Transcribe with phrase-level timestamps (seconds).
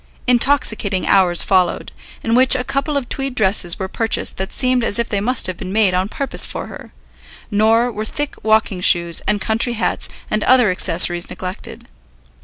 [0.25, 1.91] Intoxicating hours followed,
[2.23, 5.45] in which a couple of tweed dresses were purchased that seemed as if they must
[5.45, 6.91] have been made on purpose for her;
[7.51, 11.85] nor were thick walking shoes, and country hats, and other accessories neglected.